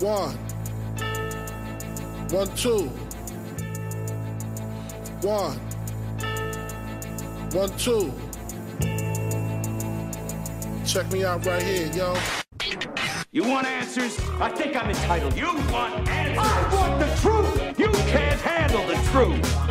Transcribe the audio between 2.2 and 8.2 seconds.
One, two. One. One, two.